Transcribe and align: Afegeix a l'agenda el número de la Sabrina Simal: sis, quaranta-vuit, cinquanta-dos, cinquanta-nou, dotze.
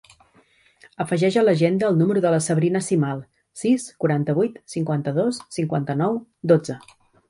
Afegeix 1.03 1.37
a 1.41 1.43
l'agenda 1.43 1.91
el 1.91 1.99
número 1.99 2.23
de 2.25 2.33
la 2.37 2.41
Sabrina 2.47 2.83
Simal: 2.89 3.23
sis, 3.65 3.89
quaranta-vuit, 4.07 4.61
cinquanta-dos, 4.77 5.45
cinquanta-nou, 5.61 6.23
dotze. 6.55 6.85